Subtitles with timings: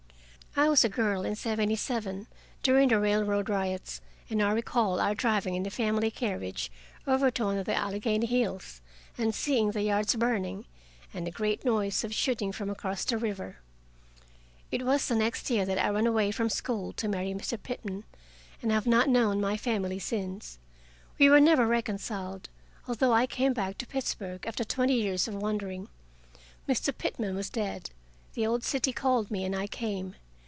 [0.53, 2.27] I was a girl in seventy seven,
[2.61, 6.69] during the railroad riots, and I recall our driving in the family carriage
[7.07, 8.81] over to one of the Allegheny hills,
[9.17, 10.65] and seeing the yards burning,
[11.13, 13.59] and a great noise of shooting from across the river.
[14.73, 17.57] It was the next year that I ran away from school to marry Mr.
[17.57, 18.03] Pitman,
[18.61, 20.59] and I have not known my family since.
[21.17, 22.49] We were never reconciled,
[22.89, 25.87] although I came back to Pittsburgh after twenty years of wandering.
[26.67, 26.95] Mr.
[26.95, 27.91] Pitman was dead;
[28.33, 30.15] the old city called me, and I came.